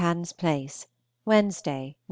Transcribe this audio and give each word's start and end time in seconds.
23 0.01 0.09
HANS 0.17 0.33
PLACE, 0.33 0.87
Wednesday 1.25 1.83
(Nov. 1.89 1.93